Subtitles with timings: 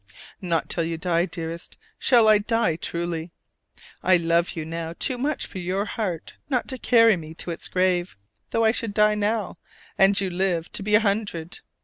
[0.41, 3.29] Not till you die, dearest, shall I die truly!
[4.01, 7.67] I love you now too much for your heart not to carry me to its
[7.67, 8.17] grave,
[8.49, 9.59] though I should die now,
[9.99, 11.59] and you live to be a hundred.